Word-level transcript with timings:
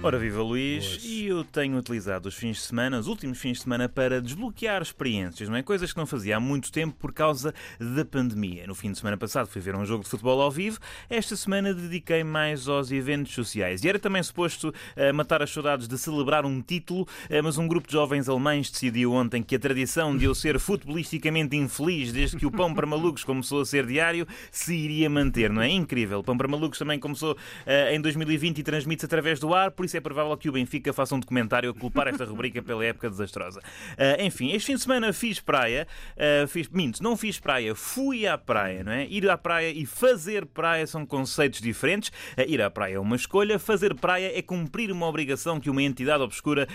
Ora 0.00 0.16
viva 0.16 0.40
Luís, 0.40 1.00
e 1.02 1.26
eu 1.26 1.42
tenho 1.42 1.76
utilizado 1.76 2.28
os 2.28 2.34
fins 2.36 2.58
de 2.58 2.62
semana, 2.62 3.00
os 3.00 3.08
últimos 3.08 3.36
fins 3.36 3.56
de 3.56 3.64
semana, 3.64 3.88
para 3.88 4.22
desbloquear 4.22 4.80
experiências, 4.80 5.48
não 5.48 5.56
é? 5.56 5.62
Coisas 5.62 5.92
que 5.92 5.98
não 5.98 6.06
fazia 6.06 6.36
há 6.36 6.40
muito 6.40 6.70
tempo 6.70 6.94
por 6.96 7.12
causa 7.12 7.52
da 7.80 8.04
pandemia. 8.04 8.64
No 8.68 8.76
fim 8.76 8.92
de 8.92 8.98
semana 8.98 9.16
passado 9.16 9.48
fui 9.48 9.60
ver 9.60 9.74
um 9.74 9.84
jogo 9.84 10.04
de 10.04 10.08
futebol 10.08 10.40
ao 10.40 10.52
vivo, 10.52 10.78
esta 11.10 11.34
semana 11.34 11.74
dediquei 11.74 12.22
mais 12.22 12.68
aos 12.68 12.92
eventos 12.92 13.34
sociais. 13.34 13.82
E 13.82 13.88
era 13.88 13.98
também 13.98 14.22
suposto 14.22 14.68
uh, 14.68 15.12
matar 15.12 15.42
as 15.42 15.50
saudades 15.50 15.88
de 15.88 15.98
celebrar 15.98 16.46
um 16.46 16.62
título, 16.62 17.02
uh, 17.02 17.42
mas 17.42 17.58
um 17.58 17.66
grupo 17.66 17.88
de 17.88 17.94
jovens 17.94 18.28
alemães 18.28 18.70
decidiu 18.70 19.12
ontem 19.12 19.42
que 19.42 19.56
a 19.56 19.58
tradição 19.58 20.16
de 20.16 20.26
eu 20.26 20.34
ser 20.34 20.60
futbolisticamente 20.60 21.56
infeliz 21.56 22.12
desde 22.12 22.36
que 22.36 22.46
o 22.46 22.52
Pão 22.52 22.72
para 22.72 22.86
Malucos 22.86 23.24
começou 23.24 23.62
a 23.62 23.66
ser 23.66 23.84
diário 23.84 24.28
se 24.52 24.76
iria 24.76 25.10
manter, 25.10 25.50
não 25.50 25.60
é? 25.60 25.68
Incrível. 25.68 26.20
O 26.20 26.24
Pão 26.24 26.38
para 26.38 26.46
Malucos 26.46 26.78
também 26.78 27.00
começou 27.00 27.32
uh, 27.32 27.92
em 27.92 28.00
2020 28.00 28.58
e 28.58 28.62
transmite-se 28.62 29.04
através 29.04 29.40
do 29.40 29.52
ar, 29.58 29.70
por 29.70 29.84
isso 29.84 29.96
é 29.96 30.00
provável 30.00 30.36
que 30.36 30.48
o 30.48 30.52
Benfica 30.52 30.92
faça 30.92 31.14
um 31.14 31.20
documentário 31.20 31.70
a 31.70 31.74
culpar 31.74 32.08
esta 32.08 32.24
rubrica 32.24 32.62
pela 32.62 32.84
época 32.84 33.10
desastrosa. 33.10 33.60
Uh, 33.60 34.22
enfim, 34.22 34.52
este 34.52 34.66
fim 34.66 34.74
de 34.74 34.80
semana 34.80 35.12
fiz 35.12 35.40
praia, 35.40 35.86
uh, 36.16 36.46
fiz, 36.48 36.68
minto, 36.68 37.02
não 37.02 37.16
fiz 37.16 37.38
praia, 37.38 37.74
fui 37.74 38.26
à 38.26 38.38
praia, 38.38 38.84
não 38.84 38.92
é? 38.92 39.06
Ir 39.06 39.28
à 39.28 39.36
praia 39.36 39.70
e 39.70 39.84
fazer 39.84 40.46
praia 40.46 40.86
são 40.86 41.04
conceitos 41.04 41.60
diferentes. 41.60 42.10
Uh, 42.36 42.42
ir 42.46 42.62
à 42.62 42.70
praia 42.70 42.94
é 42.94 42.98
uma 42.98 43.16
escolha, 43.16 43.58
fazer 43.58 43.94
praia 43.94 44.36
é 44.36 44.42
cumprir 44.42 44.90
uma 44.92 45.06
obrigação 45.06 45.60
que 45.60 45.70
uma 45.70 45.82
entidade 45.82 46.22
obscura 46.22 46.66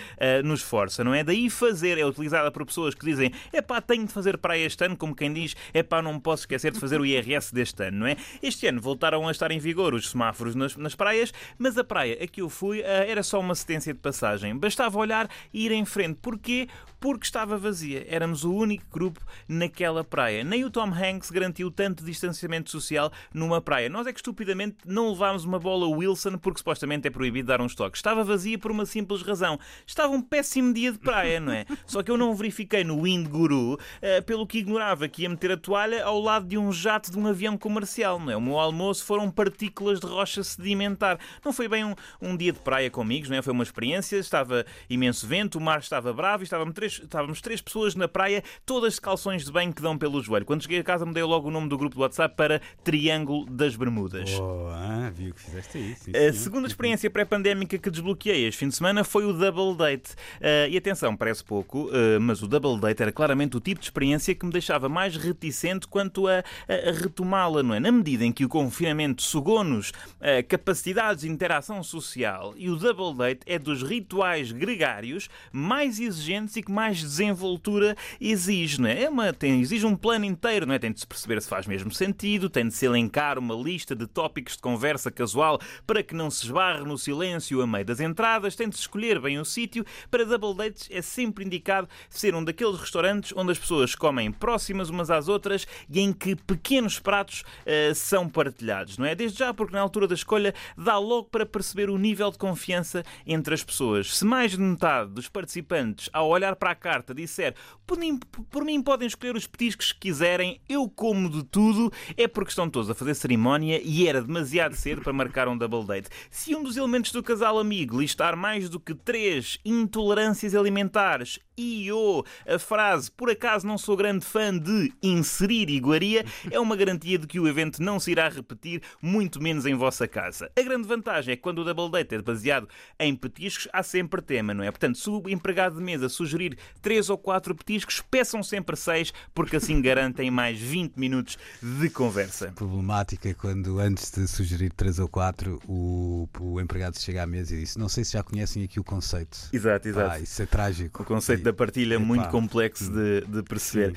nos 0.44 0.62
força, 0.62 1.02
não 1.02 1.14
é? 1.14 1.22
Daí 1.22 1.48
fazer 1.50 1.98
é 1.98 2.06
utilizada 2.06 2.50
por 2.50 2.64
pessoas 2.64 2.94
que 2.94 3.04
dizem 3.04 3.32
é 3.52 3.60
pá, 3.60 3.80
tenho 3.80 4.06
de 4.06 4.12
fazer 4.12 4.38
praia 4.38 4.64
este 4.64 4.84
ano, 4.84 4.96
como 4.96 5.14
quem 5.14 5.32
diz 5.32 5.54
é 5.72 5.82
pá, 5.82 6.02
não 6.02 6.18
posso 6.18 6.42
esquecer 6.42 6.72
de 6.72 6.80
fazer 6.80 7.00
o 7.00 7.06
IRS 7.06 7.54
deste 7.54 7.82
ano, 7.84 7.98
não 7.98 8.06
é? 8.06 8.16
Este 8.42 8.66
ano 8.66 8.80
voltaram 8.80 9.26
a 9.26 9.30
estar 9.30 9.50
em 9.50 9.58
vigor 9.58 9.94
os 9.94 10.10
semáforos 10.10 10.54
nas, 10.54 10.76
nas 10.76 10.94
praias, 10.94 11.32
mas 11.58 11.78
a 11.78 11.84
praia 11.84 12.18
a 12.22 12.26
que 12.26 12.40
eu 12.40 12.48
fui 12.48 12.73
era 12.80 13.22
só 13.22 13.40
uma 13.40 13.52
assistência 13.52 13.92
de 13.92 14.00
passagem. 14.00 14.56
Bastava 14.56 14.98
olhar 14.98 15.28
e 15.52 15.66
ir 15.66 15.72
em 15.72 15.84
frente. 15.84 16.18
Porquê? 16.20 16.68
Porque 17.00 17.26
estava 17.26 17.58
vazia. 17.58 18.06
Éramos 18.08 18.44
o 18.44 18.52
único 18.52 18.84
grupo 18.90 19.20
naquela 19.46 20.02
praia. 20.02 20.42
Nem 20.42 20.64
o 20.64 20.70
Tom 20.70 20.88
Hanks 20.88 21.30
garantiu 21.30 21.70
tanto 21.70 22.04
distanciamento 22.04 22.70
social 22.70 23.12
numa 23.32 23.60
praia. 23.60 23.88
Nós 23.88 24.06
é 24.06 24.12
que 24.12 24.18
estupidamente 24.18 24.78
não 24.86 25.10
levámos 25.10 25.44
uma 25.44 25.58
bola 25.58 25.86
Wilson 25.86 26.38
porque 26.38 26.58
supostamente 26.58 27.06
é 27.06 27.10
proibido 27.10 27.48
dar 27.48 27.60
uns 27.60 27.74
toques. 27.74 27.98
Estava 27.98 28.24
vazia 28.24 28.58
por 28.58 28.70
uma 28.70 28.86
simples 28.86 29.22
razão. 29.22 29.58
Estava 29.86 30.12
um 30.12 30.22
péssimo 30.22 30.72
dia 30.72 30.92
de 30.92 30.98
praia, 30.98 31.38
não 31.40 31.52
é? 31.52 31.66
Só 31.86 32.02
que 32.02 32.10
eu 32.10 32.16
não 32.16 32.34
verifiquei 32.34 32.84
no 32.84 33.02
Wind 33.02 33.28
Guru, 33.28 33.74
uh, 33.74 33.78
pelo 34.24 34.46
que 34.46 34.58
ignorava 34.58 35.08
que 35.08 35.22
ia 35.22 35.28
meter 35.28 35.52
a 35.52 35.56
toalha 35.56 36.04
ao 36.04 36.20
lado 36.20 36.46
de 36.46 36.56
um 36.56 36.72
jato 36.72 37.10
de 37.10 37.18
um 37.18 37.26
avião 37.26 37.56
comercial, 37.56 38.18
não 38.18 38.30
é? 38.30 38.36
O 38.36 38.40
meu 38.40 38.58
almoço 38.58 39.04
foram 39.04 39.30
partículas 39.30 40.00
de 40.00 40.06
rocha 40.06 40.42
sedimentar. 40.42 41.18
Não 41.44 41.52
foi 41.52 41.68
bem 41.68 41.84
um, 41.84 41.94
um 42.20 42.36
dia 42.36 42.52
de 42.52 42.58
praia 42.64 42.90
com 42.90 43.02
amigos, 43.02 43.28
não 43.28 43.36
é? 43.36 43.42
Foi 43.42 43.52
uma 43.52 43.62
experiência, 43.62 44.16
estava 44.16 44.64
imenso 44.88 45.26
vento, 45.26 45.58
o 45.58 45.60
mar 45.60 45.78
estava 45.78 46.12
bravo 46.12 46.42
e 46.42 46.44
estávamos 46.44 46.74
três, 46.74 46.94
estávamos 46.94 47.40
três 47.40 47.60
pessoas 47.60 47.94
na 47.94 48.08
praia, 48.08 48.42
todas 48.64 48.94
de 48.94 49.00
calções 49.00 49.44
de 49.44 49.52
banho 49.52 49.72
que 49.72 49.82
dão 49.82 49.98
pelo 49.98 50.22
joelho. 50.22 50.46
Quando 50.46 50.62
cheguei 50.62 50.78
a 50.78 50.84
casa, 50.84 51.04
mudei 51.04 51.22
logo 51.22 51.48
o 51.48 51.50
nome 51.50 51.68
do 51.68 51.76
grupo 51.76 51.94
do 51.94 52.00
WhatsApp 52.00 52.34
para 52.34 52.60
Triângulo 52.82 53.44
das 53.46 53.76
Bermudas. 53.76 54.30
Oh, 54.40 54.68
ah, 54.70 55.10
viu 55.14 55.34
que 55.34 55.40
fizeste 55.42 55.78
isso. 55.78 56.10
A 56.16 56.32
segunda 56.32 56.66
experiência 56.66 57.10
pré-pandémica 57.10 57.78
que 57.78 57.90
desbloqueei 57.90 58.46
este 58.46 58.58
fim 58.58 58.68
de 58.68 58.76
semana 58.76 59.04
foi 59.04 59.26
o 59.26 59.32
Double 59.32 59.76
Date. 59.76 60.12
Uh, 60.40 60.70
e 60.70 60.76
atenção, 60.76 61.14
parece 61.14 61.44
pouco, 61.44 61.88
uh, 61.88 62.20
mas 62.20 62.42
o 62.42 62.48
Double 62.48 62.80
Date 62.80 63.02
era 63.02 63.12
claramente 63.12 63.56
o 63.56 63.60
tipo 63.60 63.80
de 63.80 63.86
experiência 63.86 64.34
que 64.34 64.46
me 64.46 64.52
deixava 64.52 64.88
mais 64.88 65.16
reticente 65.16 65.86
quanto 65.86 66.26
a, 66.26 66.38
a, 66.38 66.90
a 66.90 66.92
retomá-la, 66.92 67.62
não 67.62 67.74
é? 67.74 67.80
Na 67.80 67.92
medida 67.92 68.24
em 68.24 68.32
que 68.32 68.44
o 68.44 68.48
confinamento 68.48 69.22
sugou-nos 69.22 69.90
uh, 69.90 70.46
capacidades 70.48 71.22
de 71.22 71.28
interação 71.28 71.82
social 71.82 72.53
e 72.56 72.70
o 72.70 72.76
Double 72.76 73.16
Date 73.16 73.40
é 73.46 73.58
dos 73.58 73.82
rituais 73.82 74.52
gregários 74.52 75.28
mais 75.52 75.98
exigentes 75.98 76.56
e 76.56 76.62
que 76.62 76.70
mais 76.70 77.00
desenvoltura 77.00 77.96
exige, 78.20 78.80
não 78.80 78.88
é? 78.88 79.04
é 79.04 79.08
uma, 79.08 79.32
tem, 79.32 79.60
exige 79.60 79.86
um 79.86 79.96
plano 79.96 80.24
inteiro, 80.24 80.66
não 80.66 80.74
é? 80.74 80.78
Tem 80.78 80.92
de 80.92 81.00
se 81.00 81.06
perceber 81.06 81.40
se 81.40 81.48
faz 81.48 81.66
mesmo 81.66 81.92
sentido, 81.92 82.48
tem 82.48 82.66
de 82.68 82.74
se 82.74 82.86
elencar 82.86 83.38
uma 83.38 83.54
lista 83.54 83.94
de 83.94 84.06
tópicos 84.06 84.56
de 84.56 84.62
conversa 84.62 85.10
casual 85.10 85.60
para 85.86 86.02
que 86.02 86.14
não 86.14 86.30
se 86.30 86.44
esbarre 86.44 86.84
no 86.84 86.98
silêncio 86.98 87.60
a 87.60 87.66
meio 87.66 87.84
das 87.84 88.00
entradas, 88.00 88.56
tem 88.56 88.68
de 88.68 88.76
escolher 88.76 89.20
bem 89.20 89.38
o 89.38 89.44
sítio. 89.44 89.84
Para 90.10 90.24
double 90.24 90.54
dates 90.54 90.88
é 90.90 91.02
sempre 91.02 91.44
indicado 91.44 91.88
ser 92.08 92.34
um 92.34 92.44
daqueles 92.44 92.78
restaurantes 92.78 93.32
onde 93.36 93.52
as 93.52 93.58
pessoas 93.58 93.94
comem 93.94 94.30
próximas 94.30 94.90
umas 94.90 95.10
às 95.10 95.28
outras 95.28 95.66
e 95.88 96.00
em 96.00 96.12
que 96.12 96.34
pequenos 96.36 96.98
pratos 96.98 97.42
uh, 97.42 97.94
são 97.94 98.28
partilhados, 98.28 98.98
não 98.98 99.06
é? 99.06 99.14
Desde 99.14 99.38
já, 99.38 99.52
porque 99.52 99.74
na 99.74 99.80
altura 99.80 100.06
da 100.06 100.14
escolha 100.14 100.54
dá 100.76 100.98
logo 100.98 101.24
para 101.24 101.46
perceber 101.46 101.90
o 101.90 101.98
nível 101.98 102.30
de 102.30 102.38
confiança 102.44 103.02
entre 103.26 103.54
as 103.54 103.64
pessoas. 103.64 104.18
Se 104.18 104.22
mais 104.22 104.50
de 104.50 104.58
metade 104.58 105.10
dos 105.12 105.30
participantes, 105.30 106.10
ao 106.12 106.28
olhar 106.28 106.54
para 106.56 106.72
a 106.72 106.74
carta, 106.74 107.14
disser 107.14 107.54
por 107.86 107.96
mim, 107.96 108.18
por 108.50 108.62
mim 108.64 108.82
podem 108.82 109.08
escolher 109.08 109.34
os 109.34 109.46
petiscos 109.46 109.92
que 109.92 110.00
quiserem, 110.00 110.60
eu 110.68 110.86
como 110.86 111.30
de 111.30 111.42
tudo, 111.42 111.90
é 112.18 112.28
porque 112.28 112.50
estão 112.50 112.68
todos 112.68 112.90
a 112.90 112.94
fazer 112.94 113.14
cerimónia 113.14 113.80
e 113.82 114.06
era 114.06 114.20
demasiado 114.20 114.74
cedo 114.74 115.00
para 115.00 115.12
marcar 115.12 115.48
um 115.48 115.56
double 115.56 115.86
date. 115.86 116.10
Se 116.30 116.54
um 116.54 116.62
dos 116.62 116.76
elementos 116.76 117.12
do 117.12 117.22
casal 117.22 117.58
amigo 117.58 117.98
listar 117.98 118.36
mais 118.36 118.68
do 118.68 118.78
que 118.78 118.94
três 118.94 119.58
intolerâncias 119.64 120.54
alimentares 120.54 121.38
e 121.56 121.90
ou 121.92 122.26
a 122.46 122.58
frase 122.58 123.10
por 123.10 123.30
acaso 123.30 123.66
não 123.66 123.78
sou 123.78 123.96
grande 123.96 124.24
fã 124.24 124.56
de 124.58 124.92
inserir 125.02 125.70
iguaria 125.70 126.24
é 126.50 126.58
uma 126.58 126.76
garantia 126.76 127.16
de 127.16 127.26
que 127.26 127.38
o 127.38 127.46
evento 127.46 127.80
não 127.80 128.00
se 128.00 128.10
irá 128.10 128.28
repetir, 128.28 128.82
muito 129.00 129.40
menos 129.40 129.64
em 129.64 129.74
vossa 129.74 130.08
casa. 130.08 130.50
A 130.58 130.62
grande 130.62 130.86
vantagem 130.86 131.32
é 131.32 131.36
que 131.36 131.42
quando 131.42 131.60
o 131.60 131.64
double 131.64 131.90
date 131.90 132.14
é 132.14 132.18
baseado 132.24 132.68
em 132.98 133.14
petiscos, 133.14 133.68
há 133.72 133.82
sempre 133.82 134.20
tema, 134.20 134.52
não 134.54 134.64
é? 134.64 134.70
Portanto, 134.70 134.98
se 134.98 135.08
o 135.08 135.22
empregado 135.28 135.76
de 135.76 135.82
mesa 135.82 136.08
sugerir 136.08 136.56
três 136.82 137.08
ou 137.10 137.18
quatro 137.18 137.54
petiscos, 137.54 138.02
peçam 138.10 138.42
sempre 138.42 138.76
seis, 138.76 139.12
porque 139.34 139.56
assim 139.56 139.80
garantem 139.80 140.30
mais 140.30 140.58
20 140.58 140.96
minutos 140.96 141.38
de 141.62 141.88
conversa. 141.90 142.52
Problemática 142.54 143.32
quando 143.34 143.78
antes 143.78 144.10
de 144.10 144.26
sugerir 144.26 144.72
três 144.72 144.98
ou 144.98 145.08
quatro, 145.08 145.60
o, 145.68 146.28
o 146.40 146.60
empregado 146.60 146.98
chega 146.98 147.22
à 147.22 147.26
mesa 147.26 147.54
e 147.54 147.60
diz: 147.60 147.76
Não 147.76 147.88
sei 147.88 148.04
se 148.04 148.14
já 148.14 148.22
conhecem 148.22 148.64
aqui 148.64 148.80
o 148.80 148.84
conceito. 148.84 149.38
Exato, 149.52 149.88
exato. 149.88 150.10
Ah, 150.10 150.20
isso 150.20 150.42
é 150.42 150.46
trágico. 150.46 151.02
O 151.02 151.06
conceito 151.06 151.42
da 151.42 151.52
partilha 151.52 151.94
é 151.94 151.98
muito 151.98 152.28
complexo 152.28 152.90
de, 152.90 153.22
de 153.26 153.42
perceber. 153.42 153.94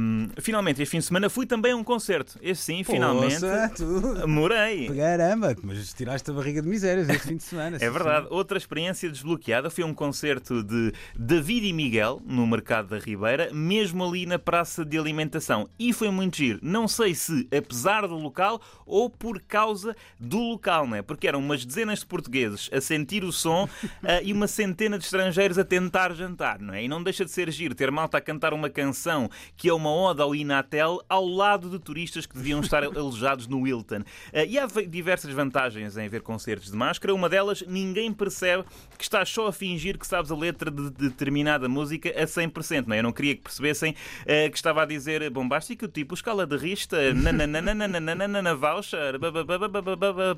Um, 0.00 0.28
finalmente, 0.40 0.82
este 0.82 0.90
fim 0.90 0.98
de 0.98 1.04
semana 1.04 1.30
fui 1.30 1.46
também 1.46 1.72
a 1.72 1.76
um 1.76 1.84
concerto. 1.84 2.38
Este 2.42 2.64
sim, 2.64 2.84
finalmente. 2.84 3.40
Poxa, 3.40 3.72
tu... 3.76 4.28
Morei. 4.28 4.88
Caramba, 4.94 5.54
mas 5.62 5.92
tiraste 5.92 6.30
a 6.30 6.34
barriga 6.34 6.60
de 6.60 6.68
misérias 6.68 7.08
este 7.08 7.28
fim 7.28 7.36
de 7.36 7.43
semana. 7.44 7.76
é 7.80 7.90
verdade. 7.90 8.26
Sim. 8.28 8.34
Outra 8.34 8.58
experiência 8.58 9.10
desbloqueada 9.10 9.70
foi 9.70 9.84
um 9.84 9.94
concerto 9.94 10.62
de 10.62 10.92
David 11.16 11.66
e 11.66 11.72
Miguel 11.72 12.20
no 12.24 12.46
Mercado 12.46 12.88
da 12.88 12.98
Ribeira, 12.98 13.50
mesmo 13.52 14.04
ali 14.04 14.26
na 14.26 14.38
Praça 14.38 14.84
de 14.84 14.98
Alimentação. 14.98 15.68
E 15.78 15.92
foi 15.92 16.10
muito 16.10 16.36
giro. 16.36 16.58
Não 16.62 16.88
sei 16.88 17.14
se 17.14 17.48
apesar 17.56 18.06
do 18.06 18.16
local 18.16 18.60
ou 18.86 19.08
por 19.08 19.40
causa 19.40 19.96
do 20.18 20.38
local, 20.38 20.86
não 20.86 20.96
é? 20.96 21.02
Porque 21.02 21.28
eram 21.28 21.38
umas 21.38 21.64
dezenas 21.64 22.00
de 22.00 22.06
portugueses 22.06 22.68
a 22.72 22.80
sentir 22.80 23.24
o 23.24 23.32
som 23.32 23.64
uh, 23.64 23.68
e 24.22 24.32
uma 24.32 24.46
centena 24.46 24.98
de 24.98 25.04
estrangeiros 25.04 25.58
a 25.58 25.64
tentar 25.64 26.14
jantar 26.14 26.44
não 26.60 26.74
é? 26.74 26.82
E 26.82 26.88
não 26.88 27.02
deixa 27.02 27.24
de 27.24 27.30
ser 27.30 27.50
giro 27.50 27.74
ter 27.74 27.90
malta 27.90 28.18
a 28.18 28.20
cantar 28.20 28.52
uma 28.52 28.68
canção 28.70 29.30
que 29.56 29.68
é 29.68 29.74
uma 29.74 29.90
oda 29.90 30.22
ao 30.22 30.34
Inatel 30.34 31.00
ao 31.08 31.26
lado 31.26 31.68
de 31.68 31.78
turistas 31.78 32.26
que 32.26 32.36
deviam 32.36 32.60
estar 32.60 32.82
alojados 32.84 33.46
no 33.46 33.60
Wilton. 33.60 34.00
Uh, 34.00 34.46
e 34.48 34.58
há 34.58 34.66
diversas 34.88 35.32
vantagens 35.32 35.96
em 35.96 36.08
ver 36.08 36.22
concertos 36.22 36.70
de 36.70 36.76
máscara. 36.76 37.14
Uma 37.14 37.28
delas, 37.34 37.64
ninguém 37.66 38.12
percebe 38.12 38.64
que 38.96 39.02
estás 39.02 39.28
só 39.28 39.48
a 39.48 39.52
fingir 39.52 39.98
que 39.98 40.06
sabes 40.06 40.30
a 40.30 40.36
letra 40.36 40.70
de 40.70 40.88
determinada 40.90 41.68
música 41.68 42.10
a 42.10 42.26
100%, 42.26 42.86
não 42.86 42.94
é? 42.94 43.00
Eu 43.00 43.02
não 43.02 43.12
queria 43.12 43.34
que 43.34 43.42
percebessem 43.42 43.90
uh, 43.92 44.50
que 44.50 44.56
estava 44.56 44.82
a 44.82 44.86
dizer 44.86 45.28
bombástico, 45.30 45.88
tipo 45.88 46.14
escala 46.14 46.46
de 46.46 46.56
rista, 46.56 46.96
nananana, 47.12 48.54
voucher, 48.54 49.14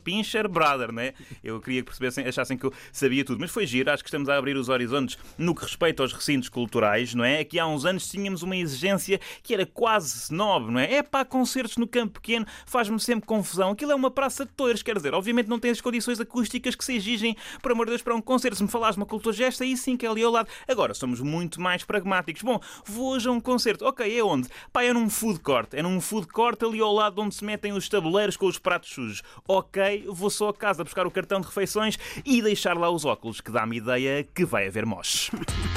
pincher, 0.02 0.48
brother, 0.48 0.90
não 0.90 1.02
é? 1.02 1.12
Eu 1.44 1.60
queria 1.60 1.82
que 1.82 1.86
percebessem, 1.86 2.26
achassem 2.26 2.56
que 2.56 2.64
eu 2.64 2.72
sabia 2.90 3.22
tudo. 3.26 3.40
Mas 3.40 3.50
foi 3.50 3.66
giro, 3.66 3.90
acho 3.90 4.02
que 4.02 4.08
estamos 4.08 4.30
a 4.30 4.36
abrir 4.38 4.56
os 4.56 4.70
horizontes 4.70 5.18
no 5.36 5.54
que 5.54 5.62
respeita 5.62 6.02
aos 6.02 6.14
recintos 6.14 6.48
culturais, 6.48 7.12
não 7.12 7.24
é? 7.24 7.40
Aqui 7.40 7.58
há 7.58 7.66
uns 7.66 7.84
anos 7.84 8.08
tínhamos 8.08 8.42
uma 8.42 8.56
exigência 8.56 9.20
que 9.42 9.52
era 9.52 9.66
quase 9.66 10.16
snob, 10.16 10.70
não 10.70 10.80
é? 10.80 10.94
É 10.94 11.02
pá, 11.02 11.26
concertos 11.26 11.76
no 11.76 11.86
campo 11.86 12.14
pequeno 12.14 12.46
faz-me 12.64 12.98
sempre 12.98 13.26
confusão. 13.26 13.72
Aquilo 13.72 13.92
é 13.92 13.94
uma 13.94 14.10
praça 14.10 14.46
de 14.46 14.52
toiros, 14.52 14.82
quer 14.82 14.96
dizer, 14.96 15.12
obviamente 15.12 15.46
não 15.46 15.58
tem 15.58 15.70
as 15.70 15.80
condições 15.82 16.18
acústicas 16.18 16.74
que 16.74 16.85
se 16.86 16.94
exigem, 16.94 17.36
por 17.62 17.72
amor 17.72 17.86
de 17.86 17.90
Deus, 17.90 18.02
para 18.02 18.14
um 18.14 18.20
concerto. 18.20 18.56
Se 18.56 18.62
me 18.62 18.68
falares 18.68 18.96
uma 18.96 19.06
cultura 19.06 19.34
gesta, 19.34 19.64
aí 19.64 19.76
sim 19.76 19.96
que 19.96 20.06
é 20.06 20.08
ali 20.08 20.22
ao 20.22 20.32
lado. 20.32 20.48
Agora, 20.66 20.94
somos 20.94 21.20
muito 21.20 21.60
mais 21.60 21.84
pragmáticos. 21.84 22.42
Bom, 22.42 22.60
vou 22.84 23.12
hoje 23.12 23.28
a 23.28 23.32
um 23.32 23.40
concerto. 23.40 23.84
Ok, 23.84 24.18
é 24.18 24.22
onde? 24.22 24.48
Pá, 24.72 24.82
é 24.82 24.92
num 24.92 25.10
food 25.10 25.40
court. 25.40 25.74
É 25.74 25.82
num 25.82 26.00
food 26.00 26.26
court 26.28 26.62
ali 26.62 26.80
ao 26.80 26.92
lado 26.92 27.20
onde 27.20 27.34
se 27.34 27.44
metem 27.44 27.72
os 27.72 27.88
tabuleiros 27.88 28.36
com 28.36 28.46
os 28.46 28.58
pratos 28.58 28.90
sujos. 28.90 29.22
Ok, 29.46 30.06
vou 30.08 30.30
só 30.30 30.48
a 30.48 30.54
casa 30.54 30.84
buscar 30.84 31.06
o 31.06 31.10
cartão 31.10 31.40
de 31.40 31.46
refeições 31.46 31.98
e 32.24 32.40
deixar 32.40 32.76
lá 32.76 32.90
os 32.90 33.04
óculos, 33.04 33.40
que 33.40 33.50
dá-me 33.50 33.76
ideia 33.76 34.24
que 34.24 34.44
vai 34.44 34.66
haver 34.66 34.86
moche. 34.86 35.30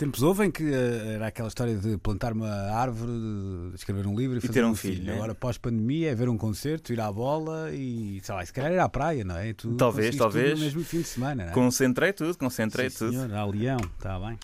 Tempos 0.00 0.22
houve 0.22 0.46
em 0.46 0.50
que 0.50 0.62
eh, 0.64 1.16
era 1.16 1.26
aquela 1.26 1.48
história 1.48 1.76
de 1.76 1.98
plantar 1.98 2.32
uma 2.32 2.48
árvore, 2.48 3.12
de 3.68 3.74
escrever 3.74 4.06
um 4.06 4.16
livro 4.16 4.38
e, 4.38 4.40
fazer 4.40 4.54
ter 4.54 4.64
um 4.64 4.70
um 4.70 4.74
filho, 4.74 4.94
filho. 4.94 5.06
né? 5.08 5.14
Agora, 5.14 5.34
pós-pandemia, 5.34 6.10
é 6.10 6.14
ver 6.14 6.30
um 6.30 6.38
concerto, 6.38 6.90
ir 6.90 6.98
à 7.02 7.12
bola 7.12 7.70
e, 7.70 8.18
sei 8.22 8.34
lá, 8.34 8.46
se 8.46 8.50
calhar 8.50 8.72
ir 8.72 8.78
à 8.78 8.88
praia, 8.88 9.22
não 9.24 9.36
é? 9.36 9.52
Tu 9.52 9.74
Talvez, 9.74 10.16
talvez. 10.16 10.58
No 10.58 10.64
mesmo 10.64 10.82
fim 10.84 11.02
de 11.02 11.04
semana, 11.04 11.44
não 11.44 11.50
é? 11.50 11.54
Concentrei 11.54 12.14
tudo, 12.14 12.34
concentrei 12.38 12.88
Sim, 12.88 12.96
tudo. 12.96 13.10
senhor, 13.12 13.34
a 13.34 13.44
Leão, 13.44 13.76
está 13.98 14.18
bem. 14.18 14.38